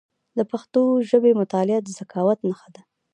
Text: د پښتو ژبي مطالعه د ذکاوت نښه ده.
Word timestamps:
د 0.37 0.39
پښتو 0.51 0.81
ژبي 1.09 1.31
مطالعه 1.41 1.79
د 1.83 1.87
ذکاوت 1.99 2.39
نښه 2.47 2.69
ده. 2.75 2.81